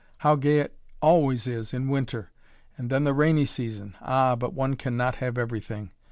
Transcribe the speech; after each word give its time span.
How 0.17 0.35
gay 0.35 0.57
it 0.61 0.75
always 0.99 1.45
is 1.45 1.75
in 1.75 1.87
winter 1.87 2.31
and 2.75 2.89
then 2.89 3.03
the 3.03 3.13
rainy 3.13 3.45
season. 3.45 3.95
Ah! 4.01 4.35
but 4.35 4.51
one 4.51 4.75
can 4.75 4.97
not 4.97 5.17
have 5.17 5.37
everything. 5.37 5.91